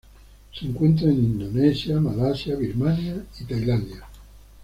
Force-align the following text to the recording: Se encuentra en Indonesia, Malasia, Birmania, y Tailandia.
Se 0.51 0.65
encuentra 0.65 1.09
en 1.11 1.23
Indonesia, 1.23 1.99
Malasia, 2.01 2.55
Birmania, 2.55 3.23
y 3.39 3.43
Tailandia. 3.43 4.03